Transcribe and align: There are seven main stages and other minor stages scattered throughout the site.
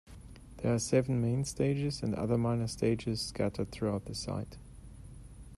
There 0.57 0.73
are 0.73 0.79
seven 0.79 1.21
main 1.21 1.45
stages 1.45 2.01
and 2.01 2.15
other 2.15 2.35
minor 2.35 2.65
stages 2.65 3.21
scattered 3.21 3.69
throughout 3.71 4.05
the 4.05 4.15
site. 4.15 4.57